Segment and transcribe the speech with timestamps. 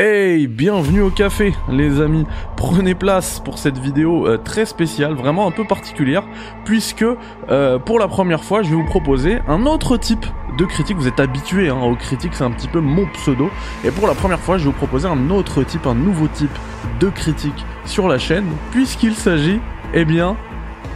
[0.00, 2.24] Hey, bienvenue au café les amis.
[2.56, 6.22] Prenez place pour cette vidéo euh, très spéciale, vraiment un peu particulière,
[6.64, 7.04] puisque
[7.50, 10.24] euh, pour la première fois je vais vous proposer un autre type
[10.56, 10.96] de critique.
[10.98, 13.50] Vous êtes habitués hein, aux critiques, c'est un petit peu mon pseudo.
[13.84, 16.56] Et pour la première fois je vais vous proposer un autre type, un nouveau type
[17.00, 19.58] de critique sur la chaîne, puisqu'il s'agit,
[19.94, 20.36] eh bien,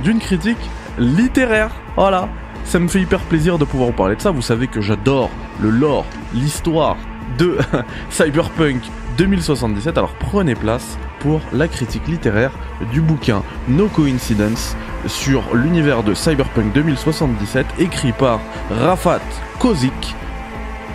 [0.04, 1.72] d'une critique littéraire.
[1.96, 2.28] Voilà.
[2.64, 4.30] Ça me fait hyper plaisir de pouvoir vous parler de ça.
[4.30, 5.28] Vous savez que j'adore
[5.60, 6.96] le lore, l'histoire,
[7.38, 7.58] de
[8.10, 8.82] Cyberpunk
[9.18, 9.98] 2077.
[9.98, 12.52] Alors prenez place pour la critique littéraire
[12.92, 14.76] du bouquin No Coincidence
[15.06, 18.40] sur l'univers de Cyberpunk 2077 écrit par
[18.70, 19.20] Rafat
[19.58, 20.14] Kozik.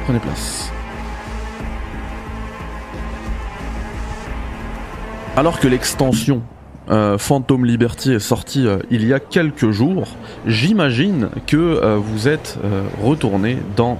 [0.05, 0.71] Prenez place.
[5.35, 6.41] Alors que l'extension
[6.89, 10.07] euh, Phantom Liberty est sorti euh, il y a quelques jours,
[10.45, 12.57] j'imagine que euh, vous êtes
[13.01, 13.99] retourné dans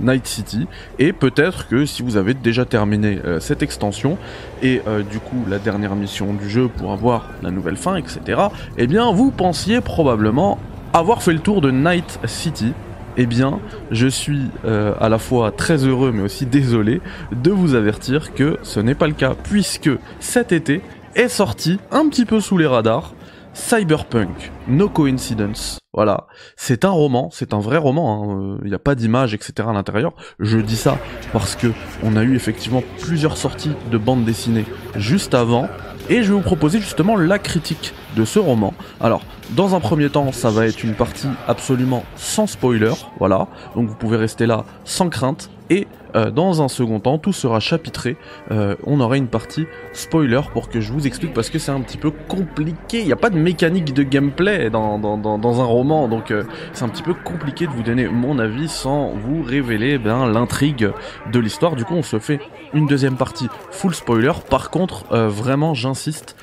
[0.00, 0.66] Night City
[0.98, 4.18] et peut-être que si vous avez déjà terminé cette extension
[4.62, 8.40] et du coup la dernière mission du jeu pour avoir la nouvelle fin, etc.,
[8.76, 10.58] eh bien vous pensiez probablement
[10.92, 12.72] avoir fait le tour de Night City
[13.16, 13.58] eh bien,
[13.90, 17.00] je suis à la fois très heureux mais aussi désolé
[17.32, 19.90] de vous avertir que ce n'est pas le cas, puisque
[20.20, 20.82] cet été,
[21.14, 23.14] est sorti un petit peu sous les radars.
[23.54, 25.78] Cyberpunk, No Coincidence.
[25.92, 28.56] Voilà, c'est un roman, c'est un vrai roman.
[28.60, 28.68] Il hein.
[28.68, 29.68] n'y a pas d'image, etc.
[29.68, 30.12] à l'intérieur.
[30.38, 30.96] Je dis ça
[31.32, 31.68] parce que
[32.04, 35.68] on a eu effectivement plusieurs sorties de bandes dessinées juste avant,
[36.08, 38.74] et je vais vous proposer justement la critique de ce roman.
[39.00, 43.48] Alors, dans un premier temps, ça va être une partie absolument sans spoiler, voilà.
[43.74, 45.50] Donc vous pouvez rester là sans crainte.
[45.70, 48.16] Et euh, dans un second temps, tout sera chapitré.
[48.50, 51.80] Euh, on aura une partie spoiler pour que je vous explique parce que c'est un
[51.80, 53.00] petit peu compliqué.
[53.00, 56.88] Il n'y a pas de mécanique de gameplay dans, un roman, donc euh, c'est un
[56.88, 60.90] petit peu compliqué de vous donner mon avis sans vous révéler ben, l'intrigue
[61.30, 61.76] de l'histoire.
[61.76, 62.40] Du coup, on se fait
[62.72, 64.32] une deuxième partie full spoiler.
[64.48, 66.36] Par contre, vraiment, j'insiste,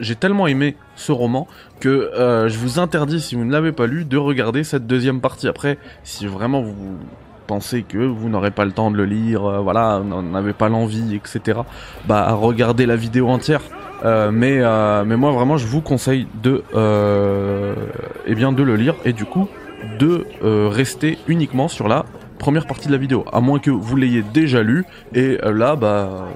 [0.00, 1.46] j'ai tellement aimé ce roman
[1.80, 5.48] que je vous interdis, si vous ne l'avez pas lu, de regarder cette deuxième partie.
[5.48, 6.96] Après, si vraiment vous
[7.46, 10.02] pensez que vous n'aurez pas le temps de le lire, euh, voilà,
[10.32, 11.60] n'avez pas l'envie, etc.
[12.06, 13.60] Bah regardez la vidéo entière.
[14.04, 16.62] Euh, mais euh, mais moi vraiment je vous conseille de
[18.26, 19.48] eh bien de le lire et du coup
[19.98, 20.26] de
[20.68, 22.04] rester uniquement sur la
[22.38, 24.84] première partie de la vidéo, à moins que vous l'ayez déjà lu.
[25.14, 26.28] Et là, bah,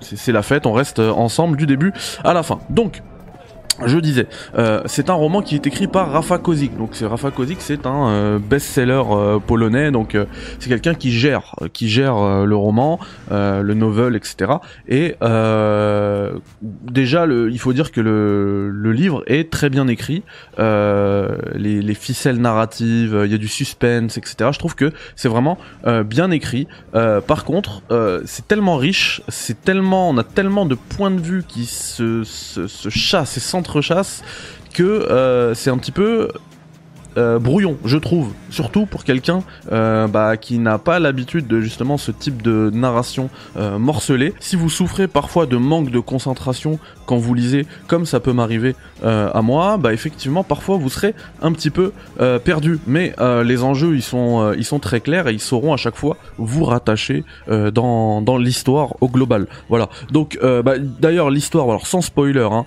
[0.00, 2.60] c'est la fête, on reste ensemble du début à la fin.
[2.68, 3.02] Donc,
[3.86, 4.26] je disais,
[4.56, 6.76] euh, c'est un roman qui est écrit par Rafa Kozik.
[6.76, 9.90] Donc c'est Rafa Kozik, c'est un euh, best-seller euh, polonais.
[9.90, 10.16] Donc
[10.58, 12.98] c'est quelqu'un qui gère, qui gère le roman,
[13.30, 14.52] le novel, etc.
[14.88, 15.14] Et
[16.60, 20.22] déjà, il faut dire que le, livre est très bien écrit.
[20.58, 24.50] Les, les, ficelles narratives, il y a du suspense, etc.
[24.52, 25.58] Je trouve que c'est vraiment
[26.04, 26.66] bien écrit.
[26.92, 27.82] par contre,
[28.24, 32.66] c'est tellement riche, c'est tellement, on a tellement de points de vue qui se, se,
[32.66, 34.22] se chassent et centrent chasse
[34.74, 36.28] que euh, c'est un petit peu
[37.16, 41.98] euh, brouillon, je trouve, surtout pour quelqu'un euh, bah, qui n'a pas l'habitude de justement
[41.98, 44.32] ce type de narration euh, morcelée.
[44.38, 48.76] Si vous souffrez parfois de manque de concentration quand vous lisez, comme ça peut m'arriver
[49.02, 51.92] à moi, bah effectivement parfois vous serez un petit peu
[52.44, 52.78] perdu.
[52.86, 56.18] Mais les enjeux ils sont ils sont très clairs et ils sauront à chaque fois
[56.38, 59.48] vous rattacher dans, dans l'histoire au global.
[59.68, 59.88] Voilà.
[60.12, 62.64] Donc bah, d'ailleurs l'histoire, alors sans spoiler, hein,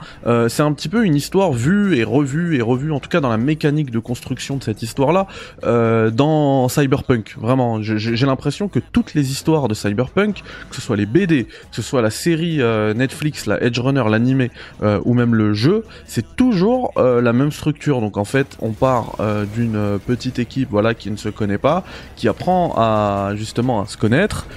[0.50, 3.30] c'est un petit peu une histoire vue et revue et revue en tout cas dans
[3.30, 5.28] la mécanique de construction de cette histoire-là
[5.64, 7.36] euh, dans Cyberpunk.
[7.38, 11.76] Vraiment, j'ai l'impression que toutes les histoires de Cyberpunk, que ce soit les BD, que
[11.76, 14.52] ce soit la série euh, Netflix, la Edge Runner, l'animé,
[14.82, 18.02] euh, ou même le jeu, c'est toujours la même structure.
[18.02, 19.18] Donc en fait, on part
[19.56, 21.84] d'une petite équipe, voilà, qui ne se connaît pas,
[22.16, 24.48] qui apprend à justement à se connaître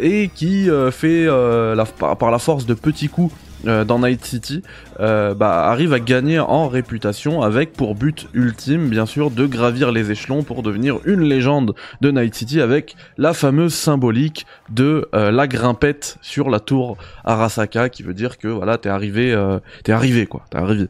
[0.00, 3.34] et qui fait la, par la force de petits coups
[3.66, 4.62] euh, dans Night City
[5.00, 9.92] euh, bah, arrive à gagner en réputation avec pour but ultime bien sûr de gravir
[9.92, 15.30] les échelons pour devenir une légende de Night City avec la fameuse symbolique de euh,
[15.30, 19.36] la grimpette sur la tour Arasaka qui veut dire que voilà t'es arrivé
[19.84, 20.44] t'es arrivé quoi.
[20.50, 20.88] T'es arrivé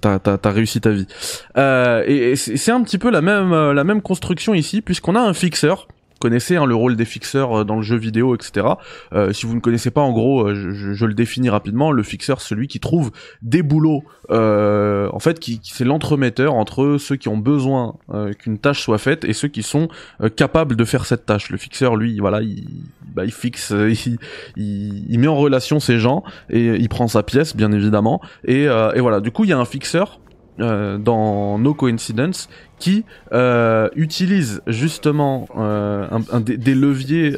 [0.00, 1.06] t'as réussi ta vie.
[1.56, 5.34] Et, et c'est un petit peu la même la même construction ici puisqu'on a un
[5.34, 5.88] fixeur
[6.22, 8.66] connaissez hein, le rôle des fixeurs euh, dans le jeu vidéo, etc.
[9.12, 11.90] Euh, si vous ne connaissez pas, en gros, euh, je, le définis rapidement.
[11.90, 13.10] Le fixeur, celui qui trouve
[13.42, 17.96] des boulots, en fait, c'est l'entremetteur entre ceux qui ont besoin
[18.38, 19.88] qu'une tâche soit faite et ceux qui sont
[20.36, 21.50] capables de faire cette tâche.
[21.50, 22.64] Le fixeur, lui, voilà, il,
[23.14, 23.74] bah, il fixe,
[24.56, 28.22] il, met en relation ces gens et il prend sa pièce, bien évidemment.
[28.44, 28.68] Et
[29.00, 29.20] voilà.
[29.20, 30.20] Du coup, il y a un fixeur
[30.62, 32.48] euh, dans No Coincidence
[32.78, 36.06] qui euh, utilise justement euh,
[36.40, 37.36] des, leviers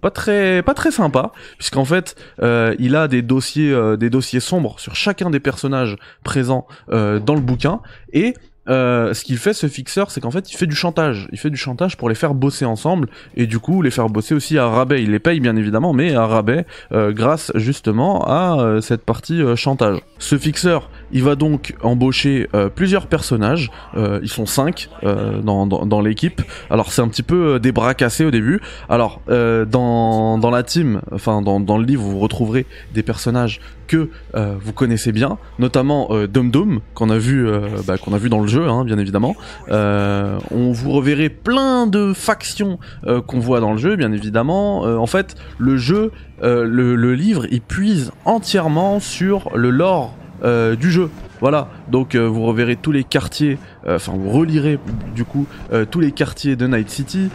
[0.00, 4.94] pas très pas très sympas puisqu'en fait il a des dossiers des dossiers sombres sur
[4.94, 7.80] chacun des personnages présents dans le bouquin
[8.12, 8.34] et
[8.66, 11.28] ce qu'il fait ce fixeur, c'est qu'en fait il fait du chantage.
[11.32, 14.34] Il fait du chantage pour les faire bosser ensemble et du coup les faire bosser
[14.34, 15.02] aussi à rabais.
[15.02, 19.98] Il les paye bien évidemment, mais à rabais grâce justement à cette partie chantage.
[20.18, 23.70] Ce fixeur, il va donc embaucher plusieurs personnages.
[23.96, 26.42] ils sont cinq dans, dans, l'équipe.
[26.70, 28.60] Alors c'est un petit peu des bras cassés au début.
[28.88, 34.72] Alors dans, la team, enfin dans, le livre, vous retrouverez des personnages que euh, vous
[34.72, 38.40] connaissez bien, notamment euh, Dum Dum qu'on a vu euh, bah, qu'on a vu dans
[38.40, 39.36] le jeu, hein, bien évidemment.
[39.70, 42.78] Euh, on vous reverrez plein de factions
[43.26, 44.82] qu'on voit dans le jeu, bien évidemment.
[44.82, 46.12] en fait, le jeu,
[46.42, 51.10] le, livre, il puise entièrement sur le lore du jeu.
[51.40, 54.78] Voilà, donc vous reverrez tous les quartiers, enfin vous relirez
[55.14, 55.46] du coup
[55.90, 57.30] tous les quartiers de Night City,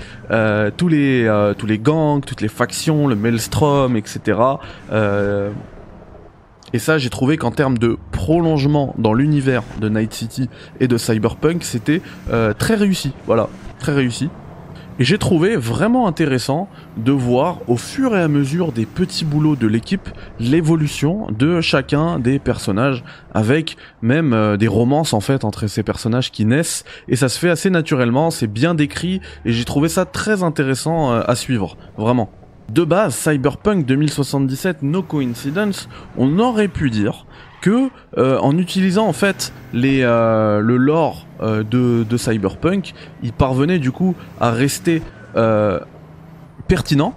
[0.78, 4.38] tous les tous les gangs, toutes les factions, le Maelstrom, etc.
[6.74, 10.50] Et ça, j'ai trouvé qu'en termes de prolongement dans l'univers de Night City
[10.80, 13.14] et de Cyberpunk, c'était euh, très réussi.
[13.26, 13.50] Voilà,
[13.80, 14.30] très réussi.
[15.00, 16.68] Et j'ai trouvé vraiment intéressant
[16.98, 20.10] de voir au fur et à mesure des petits boulots de l'équipe
[20.40, 23.04] l'évolution de chacun des personnages
[23.34, 27.38] avec même euh, des romances en fait entre ces personnages qui naissent et ça se
[27.38, 31.78] fait assez naturellement, c'est bien décrit et j'ai trouvé ça très intéressant euh, à suivre,
[31.98, 32.32] vraiment.
[32.72, 37.26] De base, Cyberpunk 2077 No Coincidence, on aurait pu dire
[37.62, 42.94] que euh, en utilisant en fait les, euh, le lore euh, de, de, Cyberpunk,
[43.24, 45.02] il parvenait du coup à rester
[46.68, 47.14] pertinent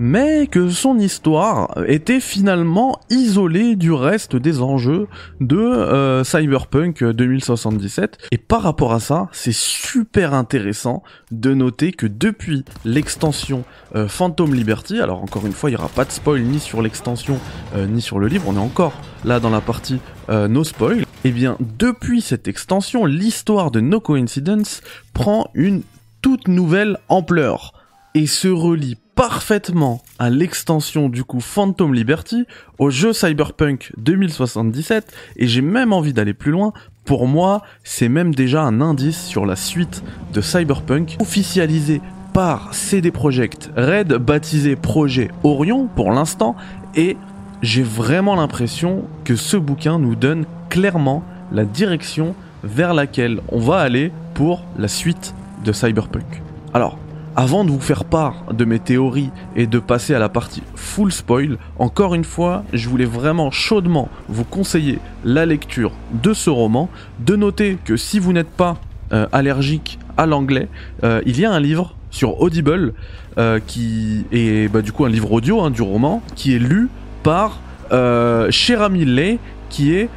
[0.00, 5.08] mais que son histoire était finalement isolée du reste des enjeux
[5.42, 8.16] de euh, Cyberpunk 2077.
[8.32, 13.64] Et par rapport à ça, c'est super intéressant de noter que depuis l'extension
[13.94, 16.80] euh, Phantom Liberty, alors encore une fois, il n'y aura pas de spoil ni sur
[16.80, 17.38] l'extension
[17.76, 18.94] euh, ni sur le livre, on est encore
[19.26, 20.00] là dans la partie
[20.30, 21.00] no spoil.
[21.00, 24.80] Et eh bien, depuis cette extension, l'histoire de No Coincidence
[25.12, 25.82] prend une
[26.22, 27.74] toute nouvelle ampleur
[28.14, 32.46] et se relie parfaitement à l'extension du coup Phantom Liberty
[32.78, 36.72] au jeu Cyberpunk 2077 et j'ai même envie d'aller plus loin.
[37.04, 40.02] Pour moi, c'est même déjà un indice sur la suite
[40.32, 42.00] de Cyberpunk officialisé
[42.32, 46.56] par CD Projekt Red, baptisé Projet Orion pour l'instant
[46.96, 47.18] et
[47.60, 52.34] j'ai vraiment l'impression que ce bouquin nous donne clairement la direction
[52.64, 56.40] vers laquelle on va aller pour la suite de Cyberpunk.
[56.72, 56.96] Alors,
[57.40, 61.10] avant de vous faire part de mes théories et de passer à la partie full
[61.10, 65.92] spoil, encore une fois, je voulais vraiment chaudement vous conseiller la lecture
[66.22, 66.90] de ce roman.
[67.18, 68.76] De noter que si vous n'êtes pas
[69.14, 70.68] euh, allergique à l'anglais,
[71.02, 72.92] euh, il y a un livre sur Audible
[73.38, 76.90] euh, qui est bah, du coup un livre audio hein, du roman qui est lu
[77.22, 77.60] par
[77.90, 78.50] euh,
[78.90, 79.38] Milley
[79.70, 80.10] qui est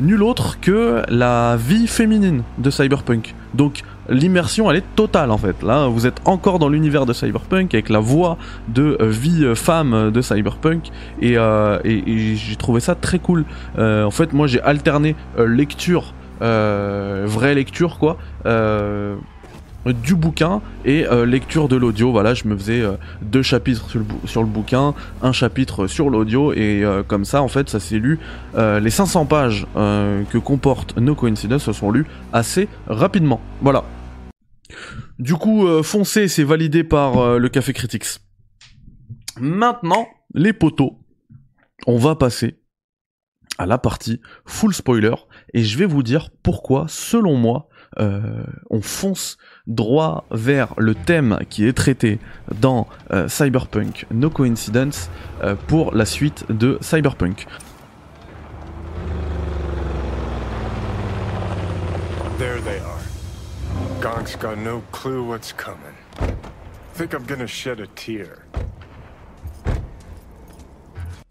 [0.00, 3.34] nul autre que la vie féminine de Cyberpunk.
[3.52, 5.62] Donc l'immersion elle est totale en fait.
[5.62, 8.36] Là, vous êtes encore dans l'univers de Cyberpunk avec la voix
[8.68, 10.90] de euh, vie euh, femme de Cyberpunk
[11.22, 13.44] euh, et, j'ai trouvé ça très cool.
[13.78, 18.18] en fait, moi j'ai alterné lecture, vraie lecture quoi
[19.92, 22.10] du bouquin et euh, lecture de l'audio.
[22.10, 22.92] Voilà, je me faisais euh,
[23.22, 23.88] deux chapitres
[24.24, 27.98] sur le, bouquin, un chapitre sur l'audio et euh, comme ça, en fait, ça s'est
[27.98, 28.18] lu.
[28.56, 33.40] les 500 pages que comporte No Coincidence se sont lues assez rapidement.
[33.60, 33.84] Voilà.
[35.18, 38.20] Du coup, foncé, c'est validé par le Café Critics.
[39.40, 40.98] Maintenant, les poteaux.
[41.86, 42.60] On va passer
[43.58, 45.14] à la partie full spoiler
[45.52, 51.66] et je vais vous dire pourquoi, selon moi, on fonce droit vers le thème qui
[51.66, 52.18] est traité
[52.60, 55.10] dans euh, Cyberpunk No Coincidence
[55.42, 57.46] euh, pour la suite de Cyberpunk.
[62.38, 63.03] There they are.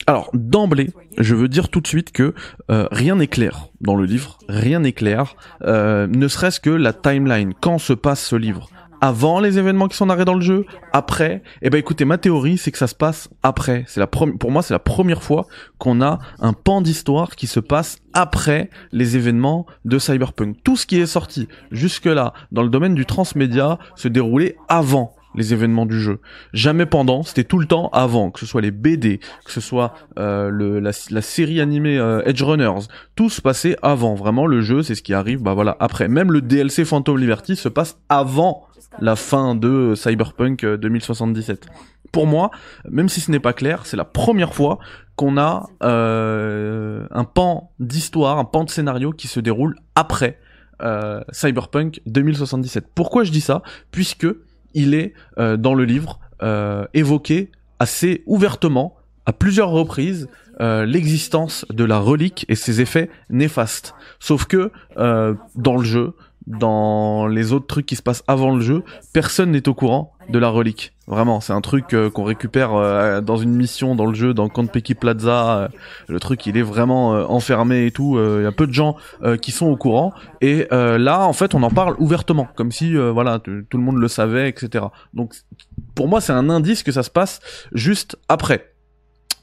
[0.05, 2.33] Alors, d'emblée, je veux dire tout de suite que
[2.69, 6.91] euh, rien n'est clair dans le livre, rien n'est clair, euh, ne serait-ce que la
[6.91, 8.69] timeline, quand se passe ce livre?
[9.05, 11.43] Avant les événements qui sont narrés dans le jeu, après.
[11.62, 13.83] Eh ben écoutez, ma théorie c'est que ça se passe après.
[13.86, 15.45] C'est la pour moi c'est la première fois
[15.77, 20.55] qu'on a un pan d'histoire qui se passe après les événements de Cyberpunk.
[20.63, 25.13] Tout ce qui est sorti jusque là dans le domaine du transmédia se déroulait avant
[25.35, 26.19] les événements du jeu.
[26.53, 29.93] Jamais pendant, c'était tout le temps avant, que ce soit les BD, que ce soit
[30.19, 34.15] euh, le, la, série animée euh, Edge Runners, tout se passait avant.
[34.15, 36.07] Vraiment, le jeu, c'est ce qui arrive, bah voilà, après.
[36.07, 38.67] Même le DLC Phantom Liberty se passe avant
[38.99, 41.65] la fin de Cyberpunk 2077.
[41.65, 41.73] Euh,
[42.11, 42.51] Pour moi,
[42.89, 44.79] même si ce n'est pas clair, c'est la première fois
[45.15, 50.39] qu'on a euh, un pan d'histoire, un pan de scénario qui se déroule après
[50.81, 52.87] euh, Cyberpunk 2077.
[52.93, 53.61] Pourquoi je dis ça?
[53.91, 54.27] Puisque
[54.73, 60.27] il est euh, dans le livre euh, évoqué assez ouvertement à plusieurs reprises
[60.59, 63.95] l'existence de la relique et ses effets néfastes.
[64.19, 66.13] Sauf que dans le jeu,
[66.47, 68.83] dans les autres trucs qui se passent avant le jeu,
[69.13, 70.93] personne n'est au courant de la relique.
[71.05, 74.47] Vraiment, c'est un truc euh, qu'on récupère euh, dans une mission dans le jeu, dans
[74.47, 75.57] Pecky Plaza.
[75.57, 75.67] Euh,
[76.07, 78.17] le truc, il est vraiment enfermé et tout.
[78.17, 78.95] Il y a peu de gens
[79.41, 80.13] qui sont au courant.
[80.41, 84.07] Et là, en fait, on en parle ouvertement, comme si, voilà, tout le monde le
[84.07, 84.85] savait, etc.
[85.13, 85.33] Donc,
[85.95, 87.41] pour moi, c'est un indice que ça se passe
[87.73, 88.72] juste après.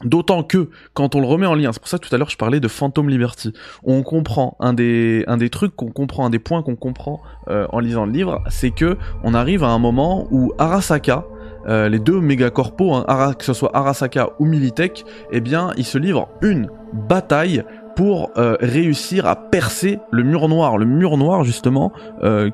[0.03, 2.29] D'autant que quand on le remet en lien, c'est pour ça que tout à l'heure
[2.29, 3.53] je parlais de Phantom Liberty,
[3.83, 7.67] on comprend un des un des trucs qu'on comprend, un des points qu'on comprend euh,
[7.71, 11.25] en lisant le livre, c'est que on arrive à un moment où Arasaka,
[11.67, 15.85] euh, les deux méga corpos, hein, que ce soit Arasaka ou Militech, eh bien ils
[15.85, 17.63] se livrent une bataille
[17.95, 21.91] pour euh, réussir à percer le mur noir, le mur noir justement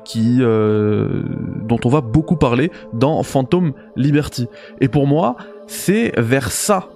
[0.04, 4.48] qui dont on va beaucoup parler dans Phantom Liberty.
[4.80, 5.36] Et pour moi,
[5.66, 6.88] c'est vers ça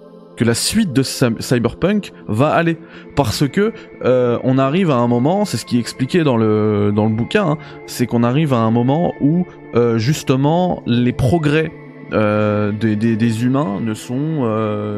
[0.42, 2.76] que la suite de Cyberpunk va aller
[3.14, 3.72] parce que
[4.04, 7.14] euh, on arrive à un moment, c'est ce qui est expliqué dans le dans le
[7.14, 9.46] bouquin, hein, c'est qu'on arrive à un moment où
[9.76, 11.70] euh, justement les progrès
[12.12, 14.42] euh, des, des, humains ne sont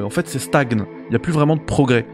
[0.03, 2.07] en fait c'est stagne, il n'y a plus vraiment de progrès.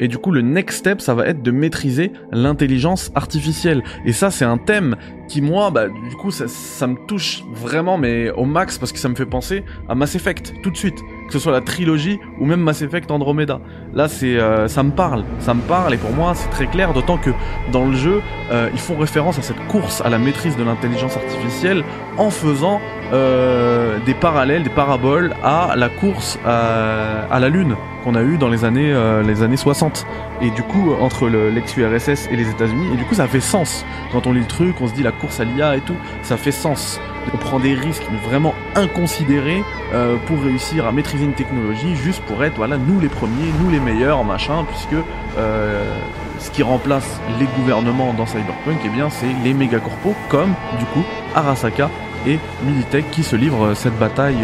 [0.00, 3.84] Et du coup, le next step, ça va être de maîtriser l'intelligence artificielle.
[4.04, 4.96] Et ça, c'est un thème
[5.28, 8.98] qui, moi, bah, du coup, ça, ça, me touche vraiment, mais au max, parce que
[8.98, 10.98] ça me fait penser à Mass Effect, tout de suite.
[11.26, 13.60] Que ce soit la trilogie ou même Mass Effect Andromeda.
[13.94, 15.24] Là, c'est, euh, ça me parle.
[15.40, 17.30] Ça me parle, et pour moi, c'est très clair, d'autant que
[17.72, 21.16] dans le jeu, euh, ils font référence à cette course à la maîtrise de l'intelligence
[21.16, 21.82] artificielle
[22.18, 22.80] en faisant
[23.12, 28.36] euh, des parallèles, des paraboles à la course à, à la Lune qu'on a eu
[28.36, 30.06] dans les années, euh, les années 60.
[30.42, 33.84] Et du coup, entre l'ex-URSS et les États-Unis, et du coup, ça fait sens.
[34.12, 36.36] Quand on lit le truc, on se dit la course à l'IA et tout, ça
[36.36, 37.00] fait sens.
[37.32, 42.44] On prend des risques vraiment inconsidérés euh, pour réussir à maîtriser une technologie, juste pour
[42.44, 45.02] être, voilà, nous les premiers, nous les meilleurs, machin, puisque
[45.38, 45.98] euh,
[46.38, 50.84] ce qui remplace les gouvernements dans Cyberpunk, eh bien, c'est les méga corpos comme, du
[50.86, 51.90] coup, Arasaka
[52.26, 54.38] et Militech qui se livrent cette bataille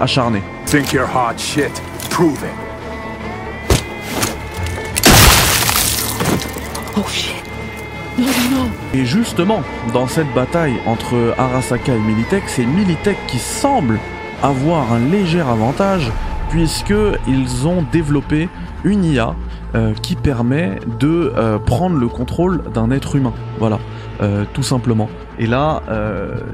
[0.00, 0.42] acharnée.
[0.66, 1.82] Think you're hot shit.
[2.10, 2.71] Prove.
[6.96, 7.00] Oh
[8.92, 9.62] Et justement,
[9.94, 13.98] dans cette bataille entre Arasaka et Militech, c'est Militech qui semble
[14.42, 16.12] avoir un léger avantage
[16.50, 16.94] puisque
[17.26, 18.50] ils ont développé
[18.84, 19.34] une IA
[19.74, 23.32] euh, qui permet de euh, prendre le contrôle d'un être humain.
[23.58, 23.78] Voilà,
[24.20, 25.08] euh, tout simplement.
[25.38, 25.82] Et là,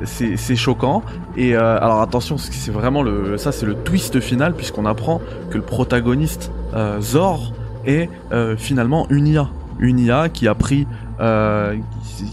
[0.05, 1.03] c'est choquant.
[1.37, 5.65] Et alors attention, c'est vraiment le, ça c'est le twist final puisqu'on apprend que le
[5.65, 6.53] protagoniste
[7.01, 7.53] Zor
[7.85, 8.09] est
[8.57, 10.87] finalement une IA une IA qui a pris
[11.21, 11.77] euh,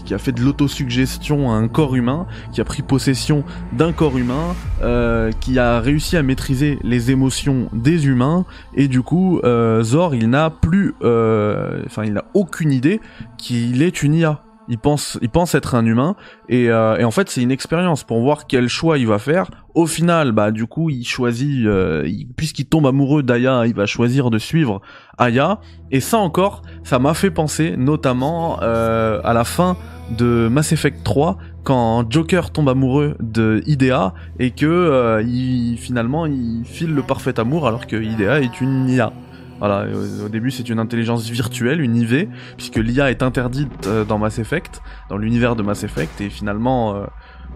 [0.04, 4.16] qui a fait de l'autosuggestion à un corps humain, qui a pris possession d'un corps
[4.16, 9.82] humain, euh, qui a réussi à maîtriser les émotions des humains, et du coup, euh,
[9.82, 13.00] Zor, il n'a plus, enfin, il n'a aucune idée
[13.38, 14.45] qu'il est une IA.
[14.68, 16.16] Il pense, il pense être un humain
[16.48, 19.50] et, euh, et en fait c'est une expérience pour voir quel choix il va faire.
[19.74, 24.30] Au final, bah du coup il choisit, euh, puisqu'il tombe amoureux d'Aya, il va choisir
[24.30, 24.80] de suivre
[25.18, 25.60] Aya.
[25.90, 29.76] Et ça encore, ça m'a fait penser notamment euh, à la fin
[30.10, 36.62] de Mass Effect 3 quand Joker tombe amoureux de Idea et que il, finalement il
[36.64, 39.12] file le parfait amour alors que Idea est une IA.
[39.58, 39.86] Voilà,
[40.24, 44.38] au début c'est une intelligence virtuelle, une IV, puisque l'IA est interdite euh, dans Mass
[44.38, 47.04] Effect, dans l'univers de Mass Effect, et finalement, euh,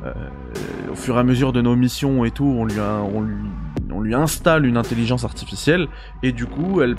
[0.05, 0.13] euh,
[0.91, 3.37] au fur et à mesure de nos missions et tout, on lui, on lui,
[4.01, 5.89] lui installe une intelligence artificielle,
[6.23, 6.97] et du coup, elle,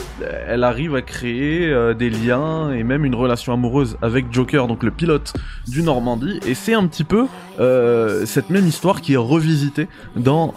[0.47, 4.91] elle arrive à créer des liens et même une relation amoureuse avec Joker, donc le
[4.91, 5.33] pilote
[5.67, 7.27] du Normandie, et c'est un petit peu
[8.25, 10.53] cette même histoire qui est revisitée dans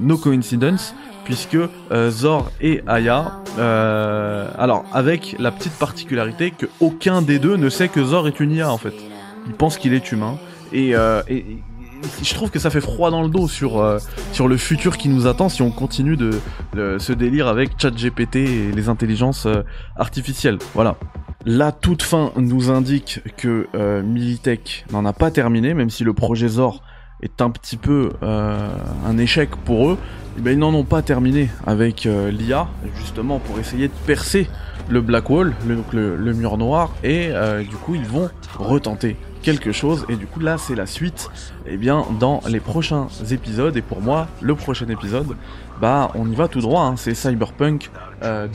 [0.00, 0.94] No Coincidence,
[1.28, 1.58] puisque
[1.92, 7.68] euh, Zor et Aya, euh, alors avec la petite particularité que aucun des deux ne
[7.68, 8.94] sait que Zor est une IA en fait.
[9.46, 10.38] Il pense qu'il est humain
[10.72, 11.20] et, euh,
[12.22, 13.98] je trouve que ça fait froid dans le dos sur
[14.32, 16.30] sur le futur qui nous attend si on continue de,
[16.98, 19.46] ce délire avec ChatGPT et les intelligences
[19.96, 20.58] artificielles.
[20.74, 20.96] Voilà.
[21.46, 23.68] La toute fin nous indique que
[24.02, 26.82] Militech n'en a pas terminé, même si le projet Zor
[27.22, 29.98] est un petit peu un échec pour eux,
[30.36, 34.48] eh ben, ils n'en ont pas terminé avec l'IA, justement pour essayer de percer
[34.88, 37.30] le Black Wall, le, le, mur noir, et
[37.68, 41.30] du coup ils vont retenter quelque chose et du coup là c'est la suite
[41.66, 45.36] eh bien dans les prochains épisodes et pour moi le prochain épisode
[45.80, 46.96] bah on y va tout droit hein.
[46.96, 47.90] c'est Cyberpunk
[48.20, 48.48] 2 euh,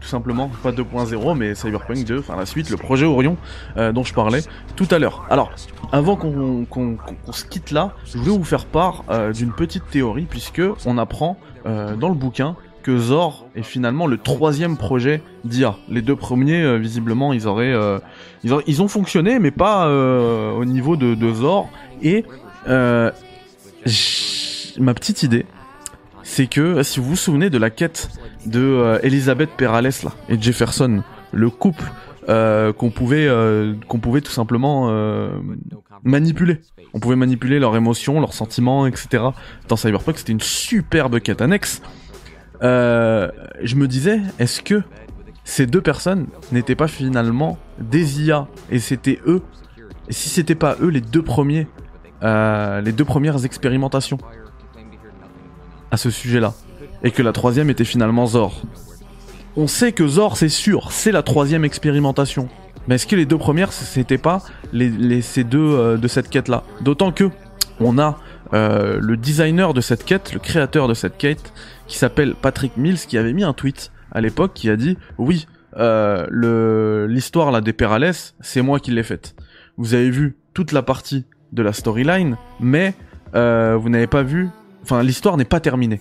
[0.00, 3.36] tout simplement, pas 2.0 mais Cyberpunk 2, enfin la suite, le projet Orion
[3.76, 4.40] euh, dont je parlais
[4.74, 5.26] tout à l'heure.
[5.28, 5.52] Alors,
[5.92, 6.66] avant qu'on
[7.32, 11.36] se quitte là, je voulais vous faire part euh, d'une petite théorie puisque on apprend
[11.66, 15.76] dans le bouquin que Zor est finalement le troisième projet d'IA.
[15.88, 17.98] Les deux premiers, euh, visiblement, ils auraient, euh,
[18.42, 21.68] ils ont fonctionné, mais pas euh, au niveau de, Zor.
[22.02, 22.24] Et
[24.78, 25.46] ma petite idée,
[26.22, 28.10] c'est que si vous vous souvenez de la quête
[28.46, 31.84] de Elizabeth Perales là et Jefferson, le couple
[32.26, 33.28] qu'on pouvait,
[33.88, 34.90] qu'on pouvait tout simplement
[36.04, 36.60] manipuler.
[36.92, 39.24] On pouvait manipuler leurs émotions, leurs sentiments, etc.
[39.68, 41.82] Dans Cyberpunk, c'était une superbe quête annexe
[42.62, 43.30] euh,
[43.62, 44.82] je me disais, est-ce que
[45.44, 49.42] ces deux personnes n'étaient pas finalement des IA et c'était eux,
[50.08, 51.66] et si c'était pas eux les deux premiers,
[52.22, 54.18] euh, les deux premières expérimentations
[55.90, 56.54] à ce sujet-là,
[57.02, 58.62] et que la troisième était finalement Zor?
[59.56, 62.48] On sait que Zor, c'est sûr, c'est la troisième expérimentation.
[62.86, 66.62] Mais est-ce que les deux premières, c'était pas les, ces deux euh, de cette quête-là?
[66.80, 67.30] D'autant que
[67.80, 68.18] on a
[68.52, 71.52] le designer de cette quête, le créateur de cette quête,
[71.86, 75.46] qui s'appelle Patrick Mills, qui avait mis un tweet à l'époque qui a dit oui,
[75.76, 79.34] euh, le l'histoire là des Perales, c'est moi qui l'ai faite.
[79.76, 82.94] Vous avez vu toute la partie de la storyline, mais
[83.34, 84.48] euh, vous n'avez pas vu,
[84.82, 86.00] enfin l'histoire n'est pas terminée.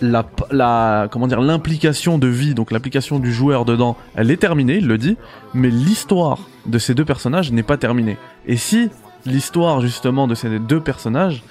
[0.00, 4.76] La, la comment dire l'implication de vie, donc l'application du joueur dedans, elle est terminée,
[4.78, 5.16] il le dit,
[5.54, 8.18] mais l'histoire de ces deux personnages n'est pas terminée.
[8.46, 8.90] Et si
[9.26, 11.42] l'histoire justement de ces deux personnages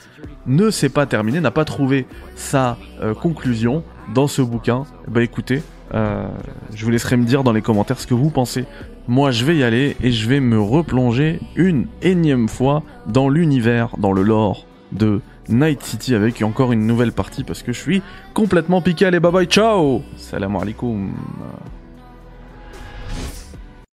[0.46, 5.64] ne s'est pas terminée, n'a pas trouvé sa euh, conclusion dans ce bouquin, bah écoutez,
[5.94, 6.28] euh,
[6.74, 8.66] je vous laisserai me dire dans les commentaires ce que vous pensez.
[9.08, 13.96] Moi, je vais y aller et je vais me replonger une énième fois dans l'univers,
[13.98, 18.02] dans le lore de Night City avec encore une nouvelle partie parce que je suis
[18.34, 19.06] complètement piqué.
[19.06, 21.12] Allez, bye bye, ciao Salam alaikum